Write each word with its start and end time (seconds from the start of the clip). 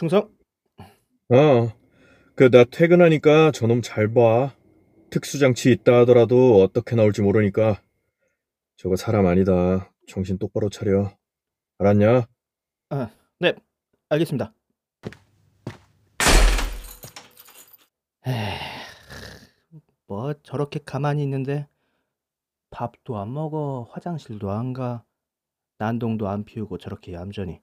충성. 0.00 0.34
어, 1.28 1.72
그나 2.34 2.64
퇴근하니까 2.64 3.50
저놈 3.50 3.82
잘 3.82 4.10
봐. 4.14 4.56
특수장치 5.10 5.70
있다 5.72 5.98
하더라도 6.00 6.62
어떻게 6.62 6.96
나올지 6.96 7.20
모르니까. 7.20 7.82
저거 8.78 8.96
사람 8.96 9.26
아니다. 9.26 9.92
정신 10.08 10.38
똑바로 10.38 10.70
차려. 10.70 11.14
알았냐? 11.76 12.26
네, 13.40 13.52
알겠습니다. 14.08 14.54
에휴, 18.26 19.80
뭐 20.06 20.32
저렇게 20.42 20.80
가만히 20.82 21.22
있는데 21.24 21.68
밥도 22.70 23.18
안 23.18 23.34
먹어, 23.34 23.86
화장실도 23.90 24.50
안 24.50 24.72
가, 24.72 25.04
난동도 25.76 26.26
안 26.26 26.44
피우고 26.46 26.78
저렇게 26.78 27.12
얌전히 27.12 27.60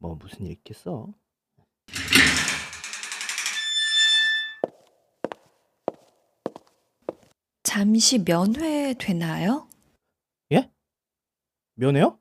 뭐 0.00 0.16
무슨 0.16 0.46
일 0.46 0.52
있겠어? 0.52 1.14
잠시 7.70 8.18
면회 8.24 8.94
되나요? 8.94 9.68
면회요? 11.76 12.18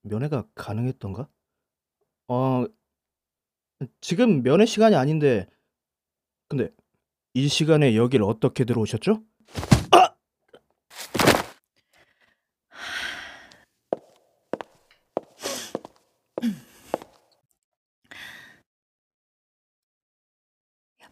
면회가 0.00 0.48
가능했던가? 0.54 1.28
어, 2.28 2.64
지금 4.00 4.42
면회 4.42 4.64
시간이 4.64 4.96
아닌데, 4.96 5.46
근데 6.48 6.70
이 7.34 7.46
시간에 7.46 7.94
여길 7.94 8.22
어떻게 8.22 8.64
들어오셨죠? 8.64 9.22
아! 9.90 10.14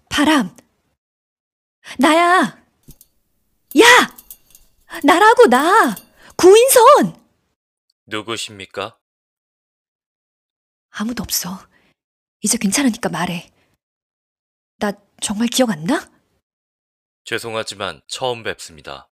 바람! 0.08 0.56
나야! 1.98 2.67
야! 3.76 3.84
나라고, 5.04 5.46
나! 5.46 5.94
구인선! 6.36 7.26
누구십니까? 8.06 8.98
아무도 10.90 11.22
없어. 11.22 11.58
이제 12.40 12.56
괜찮으니까 12.56 13.08
말해. 13.10 13.52
나 14.78 14.92
정말 15.20 15.48
기억 15.48 15.70
안 15.70 15.84
나? 15.84 16.10
죄송하지만 17.24 18.00
처음 18.08 18.42
뵙습니다. 18.42 19.10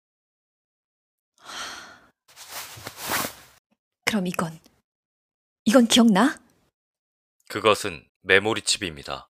그럼 4.06 4.28
이건. 4.28 4.60
이건 5.64 5.88
기억나? 5.88 6.42
그것은 7.48 8.06
메모리 8.22 8.64
칩입니다. 8.64 9.30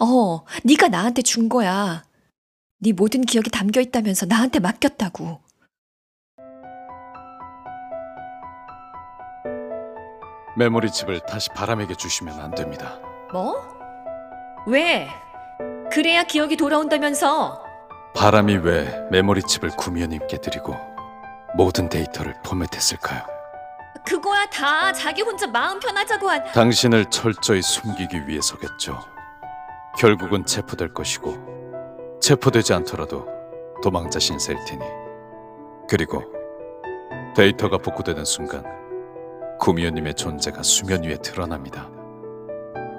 어, 0.00 0.44
네가 0.64 0.88
나한테 0.88 1.20
준 1.22 1.48
거야. 1.50 2.04
네 2.84 2.92
모든 2.92 3.22
기억이 3.22 3.48
담겨 3.48 3.80
있다면서 3.80 4.26
나한테 4.26 4.58
맡겼다고. 4.58 5.40
메모리 10.58 10.92
칩을 10.92 11.20
다시 11.20 11.48
바람에게 11.54 11.94
주시면 11.94 12.38
안 12.38 12.54
됩니다. 12.54 12.98
뭐? 13.32 13.56
왜? 14.66 15.08
그래야 15.90 16.24
기억이 16.24 16.58
돌아온다면서. 16.58 17.64
바람이 18.14 18.56
왜 18.58 19.08
메모리 19.10 19.42
칩을 19.44 19.70
구미호님께 19.78 20.42
드리고 20.42 20.76
모든 21.56 21.88
데이터를 21.88 22.34
포맷했을까요? 22.44 23.22
그거야 24.06 24.44
다 24.50 24.92
자기 24.92 25.22
혼자 25.22 25.46
마음 25.46 25.80
편하자고 25.80 26.28
한. 26.28 26.44
당신을 26.52 27.06
철저히 27.06 27.62
숨기기 27.62 28.28
위해서겠죠. 28.28 29.00
결국은 29.98 30.44
체포될 30.44 30.92
것이고 30.92 31.54
체포되지 32.24 32.72
않더라도 32.72 33.26
도망자 33.82 34.18
신세일 34.18 34.58
테니 34.66 34.82
그리고 35.86 36.22
데이터가 37.36 37.76
복구되는 37.76 38.24
순간 38.24 38.64
구미호님의 39.60 40.14
존재가 40.14 40.62
수면 40.62 41.02
위에 41.02 41.18
드러납니다. 41.18 41.90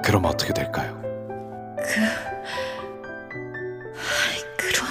그럼 0.04 0.26
어떻게 0.26 0.54
될까요? 0.54 1.02
그. 1.02 2.02
아이, 3.98 4.38
그런. 4.58 4.86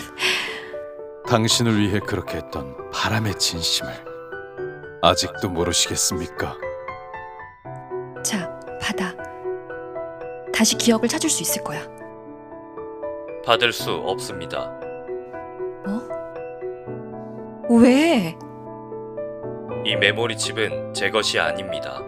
당신을 1.29 1.79
위해 1.79 2.01
그렇게 2.01 2.39
했던 2.39 2.91
바람의 2.91 3.39
진심을 3.39 3.93
아직도 5.01 5.49
모르시겠습니까? 5.49 6.57
자, 8.25 8.59
받아. 8.83 9.15
다시 10.53 10.77
기억을 10.77 11.09
찾을 11.09 11.31
수 11.31 11.43
있을 11.43 11.63
거야. 11.63 11.94
받을 13.45 13.73
수 13.73 13.93
없습니다. 13.93 14.73
어? 15.87 16.01
왜? 17.71 18.37
이 19.85 19.97
메모리 19.97 20.37
칩은 20.37 20.95
제 20.95 21.11
것이 21.11 21.39
아닙니다. 21.39 22.01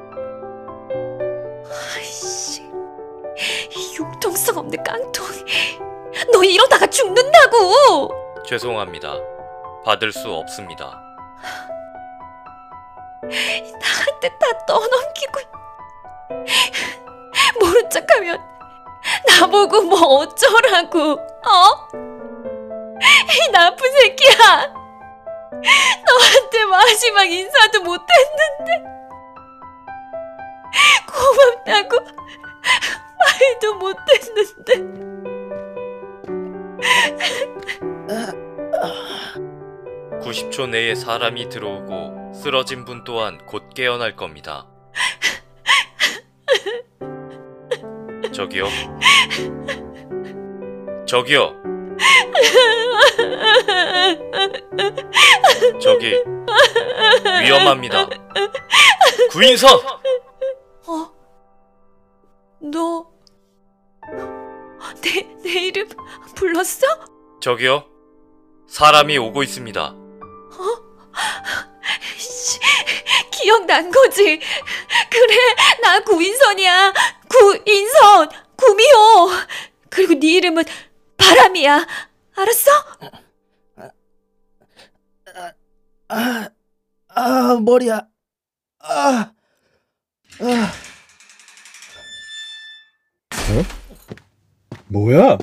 아이씨. 1.94 2.62
이 2.62 3.96
융통성 3.98 4.56
없는 4.56 4.82
깡통. 4.82 5.26
너 6.32 6.42
이러다가 6.42 6.86
죽는다고! 6.86 8.10
죄송합니다. 8.46 9.16
받을 9.84 10.12
수 10.12 10.32
없습니다. 10.32 11.02
나한테 13.22 14.28
다 14.40 14.64
떠넘기고. 14.66 15.40
모른 17.60 17.90
척 17.90 18.04
하면 18.16 18.38
나보고 19.26 19.82
뭐 19.82 19.98
어쩌라고, 20.18 21.12
어? 21.12 21.88
이 22.98 23.52
나쁜 23.52 23.92
새끼야! 23.92 24.74
너한테 26.06 26.64
마지막 26.64 27.24
인사도 27.24 27.82
못했는데. 27.82 28.96
고맙다고 31.06 31.98
말도 33.18 33.74
못했는데. 33.74 35.16
90초 40.20 40.68
내에 40.68 40.94
사람이 40.94 41.48
들어오고 41.48 42.32
쓰러진 42.34 42.84
분 42.84 43.04
또한 43.04 43.38
곧 43.46 43.70
깨어날 43.74 44.16
겁니다. 44.16 44.66
저기요. 48.36 48.66
저기요. 51.06 51.56
저기 55.80 56.22
위험합니다. 57.42 58.10
구인선! 59.30 59.80
어? 60.86 61.10
너, 62.60 63.06
내, 65.00 65.26
내 65.42 65.50
이름 65.68 65.88
불렀어? 66.34 66.86
저기요. 67.40 67.86
사람이 68.68 69.16
오고 69.16 69.44
있습니다. 69.44 69.94
씨, 72.18 72.58
기억난 73.30 73.90
거지? 73.90 74.40
그래, 75.08 75.36
나 75.82 76.00
구인선이야. 76.00 76.92
구인선, 77.36 78.28
구미호. 78.56 79.30
그리고 79.90 80.14
네 80.14 80.36
이름은 80.36 80.64
바람이야. 81.16 81.86
알았어? 82.36 82.70
아, 86.08 86.48
아, 87.08 87.60
머리야. 87.60 88.08
아, 88.78 89.32
아. 90.40 90.72
뭐야? 94.88 95.38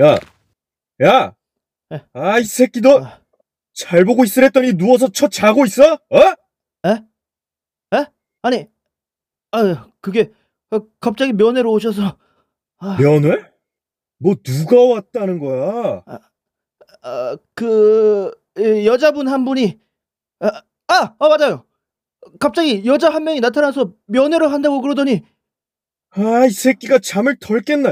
야, 0.00 0.18
야! 1.02 1.34
에? 1.92 2.00
아, 2.14 2.38
이 2.38 2.44
새끼 2.44 2.80
너 2.80 3.04
아. 3.04 3.20
잘 3.74 4.04
보고 4.04 4.24
있으랬더니 4.24 4.72
누워서 4.74 5.08
쳐 5.08 5.28
자고 5.28 5.64
있어? 5.66 5.94
어? 5.94 6.34
아니, 8.44 8.68
아유, 9.52 9.74
그게 10.02 10.20
어, 10.20 10.43
갑자기 11.00 11.32
면회로 11.32 11.70
오셔서 11.72 12.16
아, 12.78 12.96
면회? 13.00 13.36
뭐 14.18 14.34
누가 14.42 14.80
왔다는 14.80 15.38
거야? 15.38 16.02
아, 17.02 17.36
그 17.54 18.32
예, 18.58 18.86
여자분 18.86 19.28
한 19.28 19.44
분이 19.44 19.78
아, 20.40 20.62
아, 20.88 21.14
아, 21.18 21.28
맞아요. 21.28 21.64
갑자기 22.40 22.84
여자 22.86 23.10
한 23.10 23.24
명이 23.24 23.40
나타나서 23.40 23.92
면회를 24.06 24.52
한다고 24.52 24.80
그러더니 24.80 25.22
아, 26.10 26.46
이 26.46 26.50
새끼가 26.50 27.00
잠을 27.00 27.36
덜 27.38 27.60
깼나? 27.60 27.90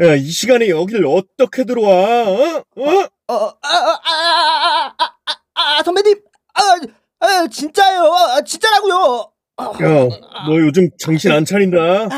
야, 0.00 0.14
이 0.14 0.24
시간에 0.24 0.68
여길 0.68 1.06
어떻게 1.06 1.64
들어와? 1.64 2.28
어? 2.28 2.58
어? 2.58 3.08
어, 3.28 3.34
아, 3.34 3.34
아, 3.34 3.58
아, 3.62 4.00
아, 4.04 4.94
아, 4.98 5.06
아, 5.54 5.78
아, 5.78 5.82
선배님, 5.82 6.20
아, 6.54 6.60
아, 7.20 7.46
진짜예요, 7.48 8.02
아, 8.04 8.40
진짜라고요. 8.42 9.32
야, 9.60 10.08
너 10.46 10.60
요즘 10.60 10.88
정신 10.98 11.32
안 11.32 11.44
차린다. 11.44 11.76
어? 12.04 12.08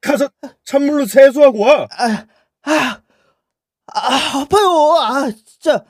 가서 0.00 0.28
찬물로 0.64 1.06
세수하고 1.06 1.60
와. 1.60 1.86
아, 1.92 2.26
아, 2.62 3.00
아, 3.86 4.40
아파요. 4.40 4.96
아, 5.00 5.30
진짜. 5.30 5.84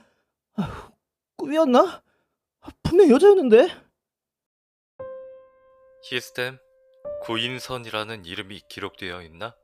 아, 0.56 0.90
꿈이었나? 1.36 2.02
분명 2.82 3.08
여자였는데. 3.10 3.68
히스템 6.10 6.58
구인선이라는 7.22 8.24
이름이 8.26 8.62
기록되어 8.68 9.22
있나? 9.22 9.54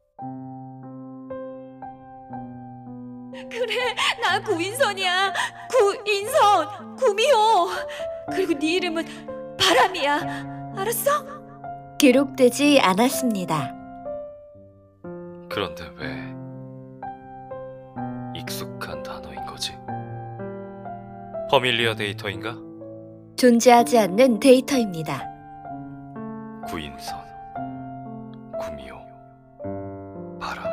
그래, 3.51 3.95
나 4.23 4.43
구인선이야. 4.43 5.35
구인선, 5.71 6.97
구미호. 6.97 7.69
그리고 8.31 8.59
네 8.59 8.75
이름은 8.75 9.38
바람이야. 9.69 10.73
알았어? 10.77 11.11
기록되지 11.99 12.81
않았습니다. 12.81 13.75
그런데 15.51 15.85
왜 15.97 16.35
익숙한 18.41 19.03
단어인 19.03 19.45
거지? 19.45 19.75
퍼밀리어 21.51 21.95
데이터인가? 21.95 22.57
존재하지 23.37 23.99
않는 23.99 24.41
데이터입니다. 24.41 25.29
구인선, 26.67 27.19
구미호, 28.59 28.97
바람. 30.41 30.65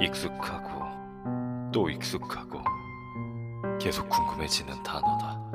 익숙하고 0.00 0.84
또 1.72 1.90
익숙하고 1.90 2.60
계속 3.80 4.08
궁금해지는 4.08 4.82
단어다. 4.84 5.49